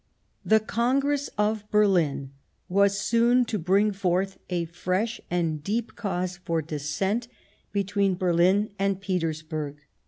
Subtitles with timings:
[0.43, 2.31] The Congress of Berlin
[2.67, 7.27] was soon to bring forth a fresh and deep cause for dissent
[7.71, 9.75] between Berlin and Petersburg.